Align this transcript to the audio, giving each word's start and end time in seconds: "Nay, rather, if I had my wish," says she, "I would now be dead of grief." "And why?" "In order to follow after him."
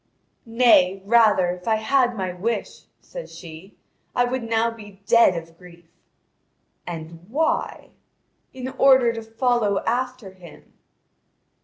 "Nay, 0.47 1.03
rather, 1.05 1.51
if 1.51 1.67
I 1.67 1.75
had 1.75 2.17
my 2.17 2.33
wish," 2.33 2.85
says 3.01 3.37
she, 3.37 3.77
"I 4.15 4.25
would 4.25 4.41
now 4.41 4.71
be 4.71 5.03
dead 5.05 5.35
of 5.37 5.59
grief." 5.59 5.85
"And 6.87 7.27
why?" 7.29 7.91
"In 8.51 8.69
order 8.79 9.13
to 9.13 9.21
follow 9.21 9.83
after 9.85 10.31
him." 10.31 10.73